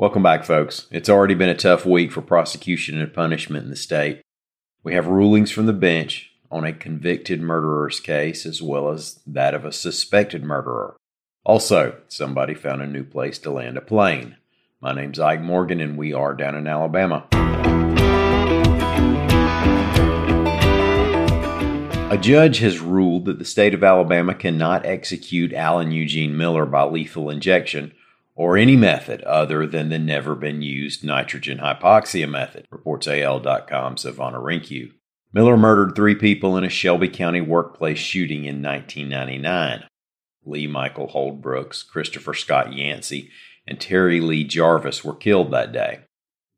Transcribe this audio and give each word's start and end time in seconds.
Welcome 0.00 0.22
back, 0.22 0.44
folks. 0.44 0.86
It's 0.92 1.08
already 1.08 1.34
been 1.34 1.48
a 1.48 1.56
tough 1.56 1.84
week 1.84 2.12
for 2.12 2.22
prosecution 2.22 3.00
and 3.00 3.12
punishment 3.12 3.64
in 3.64 3.70
the 3.70 3.74
state. 3.74 4.22
We 4.84 4.94
have 4.94 5.08
rulings 5.08 5.50
from 5.50 5.66
the 5.66 5.72
bench 5.72 6.30
on 6.52 6.64
a 6.64 6.72
convicted 6.72 7.40
murderer's 7.40 7.98
case 7.98 8.46
as 8.46 8.62
well 8.62 8.90
as 8.90 9.18
that 9.26 9.54
of 9.54 9.64
a 9.64 9.72
suspected 9.72 10.44
murderer. 10.44 10.94
Also, 11.44 11.96
somebody 12.06 12.54
found 12.54 12.80
a 12.80 12.86
new 12.86 13.02
place 13.02 13.40
to 13.40 13.50
land 13.50 13.76
a 13.76 13.80
plane. 13.80 14.36
My 14.80 14.92
name's 14.92 15.18
Ike 15.18 15.40
Morgan, 15.40 15.80
and 15.80 15.98
we 15.98 16.12
are 16.12 16.32
down 16.32 16.54
in 16.54 16.68
Alabama. 16.68 17.26
A 22.12 22.16
judge 22.16 22.58
has 22.58 22.78
ruled 22.78 23.24
that 23.24 23.40
the 23.40 23.44
state 23.44 23.74
of 23.74 23.82
Alabama 23.82 24.36
cannot 24.36 24.86
execute 24.86 25.52
Alan 25.52 25.90
Eugene 25.90 26.36
Miller 26.36 26.66
by 26.66 26.84
lethal 26.84 27.30
injection 27.30 27.92
or 28.38 28.56
any 28.56 28.76
method 28.76 29.20
other 29.24 29.66
than 29.66 29.88
the 29.88 29.98
never 29.98 30.36
been 30.36 30.62
used 30.62 31.02
nitrogen 31.02 31.58
hypoxia 31.58 32.30
method, 32.30 32.64
reports 32.70 33.08
AL.com's 33.08 34.04
Ivana 34.04 34.40
Hrynkiw. 34.40 34.92
Miller 35.32 35.56
murdered 35.56 35.96
three 35.96 36.14
people 36.14 36.56
in 36.56 36.62
a 36.62 36.68
Shelby 36.68 37.08
County 37.08 37.40
workplace 37.40 37.98
shooting 37.98 38.44
in 38.44 38.62
1999. 38.62 39.82
Lee 40.44 40.68
Michael 40.68 41.08
Holdbrooks, 41.08 41.84
Christopher 41.84 42.32
Scott 42.32 42.72
Yancey, 42.72 43.28
and 43.66 43.80
Terry 43.80 44.20
Lee 44.20 44.44
Jarvis 44.44 45.04
were 45.04 45.16
killed 45.16 45.50
that 45.50 45.72
day. 45.72 46.02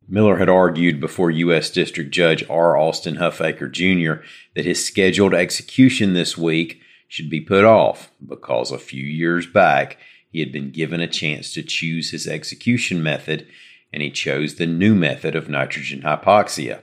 Miller 0.07 0.37
had 0.37 0.51
argued 0.51 1.01
before 1.01 1.31
U.S. 1.31 1.71
District 1.71 2.11
Judge 2.11 2.45
R. 2.51 2.77
Austin 2.77 3.17
Huffaker 3.17 3.73
Jr. 3.73 4.23
that 4.55 4.67
his 4.67 4.85
scheduled 4.85 5.33
execution 5.33 6.13
this 6.13 6.37
week 6.37 6.83
should 7.09 7.31
be 7.31 7.41
put 7.41 7.65
off 7.65 8.13
because 8.25 8.71
a 8.71 8.79
few 8.79 9.03
years 9.03 9.47
back 9.47 9.97
he 10.31 10.41
had 10.41 10.53
been 10.53 10.71
given 10.71 11.01
a 11.01 11.09
chance 11.09 11.53
to 11.55 11.63
choose 11.63 12.11
his 12.11 12.27
execution 12.27 13.03
method, 13.03 13.47
and 13.93 14.03
he 14.03 14.11
chose 14.11 14.55
the 14.55 14.67
new 14.67 14.95
method 14.95 15.35
of 15.35 15.49
nitrogen 15.49 16.03
hypoxia. 16.03 16.83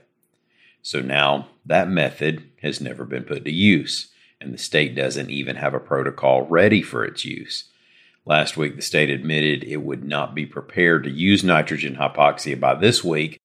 So 0.81 1.02
now 1.02 1.48
that 1.66 1.90
method 1.90 2.50
has 2.62 2.81
never 2.81 3.06
been 3.06 3.23
put 3.23 3.45
to 3.45 3.52
use, 3.52 4.12
and 4.40 4.53
the 4.53 4.58
state 4.58 4.95
doesn't 4.95 5.30
even 5.30 5.56
have 5.56 5.73
a 5.73 5.80
protocol 5.80 6.44
ready 6.44 6.81
for 6.81 7.03
its 7.03 7.25
use. 7.25 7.66
Last 8.25 8.58
week, 8.58 8.75
the 8.75 8.81
state 8.81 9.09
admitted 9.09 9.64
it 9.64 9.78
would 9.78 10.03
not 10.03 10.36
be 10.36 10.45
prepared 10.45 11.06
to 11.06 11.09
use 11.09 11.44
nitrogen 11.44 11.95
hypoxia 11.95 12.59
by 12.59 12.75
this 12.75 13.03
week, 13.03 13.40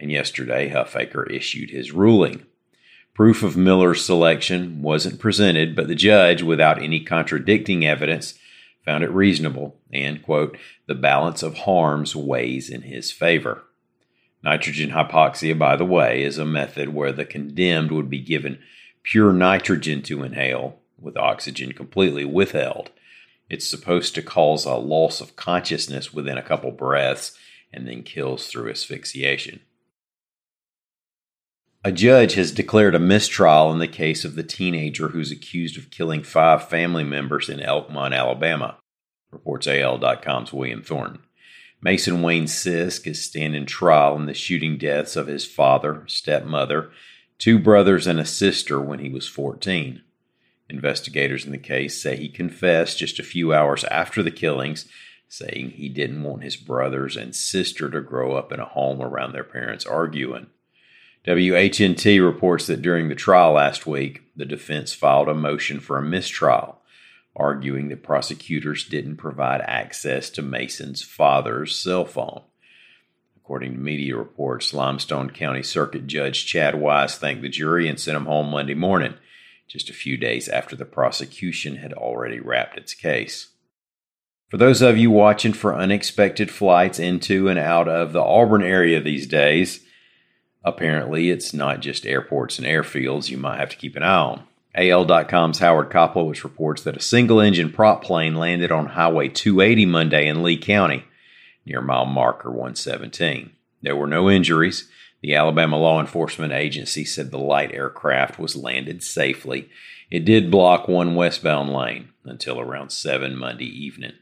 and 0.00 0.10
yesterday, 0.10 0.68
Huffaker 0.70 1.30
issued 1.30 1.70
his 1.70 1.92
ruling. 1.92 2.44
Proof 3.14 3.44
of 3.44 3.56
Miller's 3.56 4.04
selection 4.04 4.82
wasn't 4.82 5.20
presented, 5.20 5.76
but 5.76 5.86
the 5.86 5.94
judge, 5.94 6.42
without 6.42 6.82
any 6.82 6.98
contradicting 6.98 7.86
evidence, 7.86 8.36
found 8.84 9.04
it 9.04 9.10
reasonable, 9.10 9.76
and, 9.92 10.22
quote, 10.22 10.56
the 10.86 10.94
balance 10.94 11.42
of 11.42 11.58
harms 11.58 12.14
weighs 12.14 12.68
in 12.68 12.82
his 12.82 13.10
favor. 13.10 13.64
Nitrogen 14.42 14.90
hypoxia, 14.90 15.58
by 15.58 15.74
the 15.74 15.86
way, 15.86 16.22
is 16.22 16.36
a 16.36 16.44
method 16.44 16.90
where 16.90 17.12
the 17.12 17.24
condemned 17.24 17.90
would 17.90 18.10
be 18.10 18.20
given 18.20 18.58
pure 19.02 19.32
nitrogen 19.32 20.02
to 20.02 20.22
inhale 20.22 20.80
with 20.98 21.16
oxygen 21.16 21.72
completely 21.72 22.24
withheld. 22.24 22.90
It's 23.48 23.66
supposed 23.66 24.14
to 24.14 24.22
cause 24.22 24.64
a 24.64 24.74
loss 24.74 25.20
of 25.20 25.36
consciousness 25.36 26.12
within 26.12 26.38
a 26.38 26.42
couple 26.42 26.70
breaths 26.70 27.36
and 27.72 27.86
then 27.86 28.02
kills 28.02 28.46
through 28.46 28.70
asphyxiation. 28.70 29.60
A 31.86 31.92
judge 31.92 32.32
has 32.32 32.50
declared 32.50 32.94
a 32.94 32.98
mistrial 32.98 33.70
in 33.70 33.78
the 33.78 33.86
case 33.86 34.24
of 34.24 34.36
the 34.36 34.42
teenager 34.42 35.08
who's 35.08 35.30
accused 35.30 35.76
of 35.76 35.90
killing 35.90 36.22
five 36.22 36.66
family 36.66 37.04
members 37.04 37.50
in 37.50 37.60
Elkmont, 37.60 38.16
Alabama, 38.16 38.78
reports 39.30 39.66
AL.com's 39.66 40.50
William 40.50 40.82
Thornton. 40.82 41.20
Mason 41.82 42.22
Wayne 42.22 42.46
Sisk 42.46 43.06
is 43.06 43.22
standing 43.22 43.66
trial 43.66 44.16
in 44.16 44.24
the 44.24 44.32
shooting 44.32 44.78
deaths 44.78 45.14
of 45.14 45.26
his 45.26 45.44
father, 45.44 46.04
stepmother, 46.06 46.90
two 47.36 47.58
brothers, 47.58 48.06
and 48.06 48.18
a 48.18 48.24
sister 48.24 48.80
when 48.80 49.00
he 49.00 49.10
was 49.10 49.28
14. 49.28 50.00
Investigators 50.70 51.44
in 51.44 51.52
the 51.52 51.58
case 51.58 52.00
say 52.00 52.16
he 52.16 52.30
confessed 52.30 52.96
just 52.96 53.18
a 53.18 53.22
few 53.22 53.52
hours 53.52 53.84
after 53.84 54.22
the 54.22 54.30
killings, 54.30 54.88
saying 55.28 55.72
he 55.72 55.90
didn't 55.90 56.22
want 56.22 56.44
his 56.44 56.56
brothers 56.56 57.14
and 57.14 57.36
sister 57.36 57.90
to 57.90 58.00
grow 58.00 58.32
up 58.36 58.52
in 58.52 58.58
a 58.60 58.64
home 58.64 59.02
around 59.02 59.32
their 59.32 59.44
parents 59.44 59.84
arguing. 59.84 60.46
WHNT 61.26 62.22
reports 62.22 62.66
that 62.66 62.82
during 62.82 63.08
the 63.08 63.14
trial 63.14 63.52
last 63.52 63.86
week, 63.86 64.22
the 64.36 64.44
defense 64.44 64.92
filed 64.92 65.28
a 65.28 65.34
motion 65.34 65.80
for 65.80 65.96
a 65.96 66.02
mistrial, 66.02 66.80
arguing 67.34 67.88
that 67.88 68.02
prosecutors 68.02 68.84
didn't 68.84 69.16
provide 69.16 69.62
access 69.62 70.28
to 70.30 70.42
Mason's 70.42 71.02
father's 71.02 71.74
cell 71.76 72.04
phone. 72.04 72.42
According 73.38 73.72
to 73.72 73.78
media 73.78 74.16
reports, 74.16 74.74
Limestone 74.74 75.30
County 75.30 75.62
Circuit 75.62 76.06
Judge 76.06 76.44
Chad 76.44 76.74
Wise 76.74 77.16
thanked 77.16 77.40
the 77.40 77.48
jury 77.48 77.88
and 77.88 77.98
sent 77.98 78.18
him 78.18 78.26
home 78.26 78.50
Monday 78.50 78.74
morning, 78.74 79.14
just 79.66 79.88
a 79.88 79.94
few 79.94 80.18
days 80.18 80.46
after 80.46 80.76
the 80.76 80.84
prosecution 80.84 81.76
had 81.76 81.94
already 81.94 82.38
wrapped 82.38 82.76
its 82.76 82.92
case. 82.92 83.48
For 84.50 84.58
those 84.58 84.82
of 84.82 84.98
you 84.98 85.10
watching 85.10 85.54
for 85.54 85.74
unexpected 85.74 86.50
flights 86.50 86.98
into 86.98 87.48
and 87.48 87.58
out 87.58 87.88
of 87.88 88.12
the 88.12 88.22
Auburn 88.22 88.62
area 88.62 89.00
these 89.00 89.26
days, 89.26 89.80
Apparently, 90.64 91.30
it's 91.30 91.52
not 91.52 91.80
just 91.80 92.06
airports 92.06 92.58
and 92.58 92.66
airfields 92.66 93.28
you 93.28 93.36
might 93.36 93.58
have 93.58 93.70
to 93.70 93.76
keep 93.76 93.96
an 93.96 94.02
eye 94.02 94.16
on. 94.16 94.42
AL.com's 94.74 95.58
Howard 95.60 95.90
Koplowitz 95.90 96.42
reports 96.42 96.82
that 96.82 96.96
a 96.96 97.02
single 97.02 97.40
engine 97.40 97.70
prop 97.70 98.02
plane 98.02 98.34
landed 98.34 98.72
on 98.72 98.86
Highway 98.86 99.28
280 99.28 99.86
Monday 99.86 100.26
in 100.26 100.42
Lee 100.42 100.56
County, 100.56 101.04
near 101.64 101.80
mile 101.80 102.06
marker 102.06 102.50
117. 102.50 103.50
There 103.82 103.94
were 103.94 104.06
no 104.06 104.30
injuries. 104.30 104.88
The 105.20 105.34
Alabama 105.34 105.78
Law 105.78 106.00
Enforcement 106.00 106.52
Agency 106.52 107.04
said 107.04 107.30
the 107.30 107.38
light 107.38 107.72
aircraft 107.72 108.38
was 108.38 108.56
landed 108.56 109.02
safely. 109.02 109.70
It 110.10 110.24
did 110.24 110.50
block 110.50 110.88
one 110.88 111.14
westbound 111.14 111.72
lane 111.72 112.10
until 112.24 112.58
around 112.58 112.90
7 112.90 113.36
Monday 113.36 113.64
evening. 113.66 114.14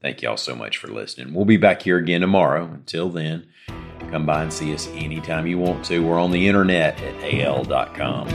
Thank 0.00 0.22
y'all 0.22 0.36
so 0.36 0.54
much 0.54 0.78
for 0.78 0.88
listening. 0.88 1.34
We'll 1.34 1.44
be 1.44 1.56
back 1.56 1.82
here 1.82 1.98
again 1.98 2.20
tomorrow. 2.20 2.64
Until 2.64 3.10
then, 3.10 3.48
Come 4.10 4.26
by 4.26 4.42
and 4.42 4.52
see 4.52 4.74
us 4.74 4.88
anytime 4.88 5.46
you 5.46 5.58
want 5.58 5.84
to. 5.86 6.00
We're 6.00 6.20
on 6.20 6.30
the 6.30 6.46
internet 6.46 7.00
at 7.00 7.34
al.com. 7.34 8.26